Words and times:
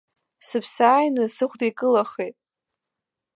Сыԥсы 0.47 0.83
ааины 0.87 1.25
сыхәда 1.35 1.65
икылахеит. 1.69 2.35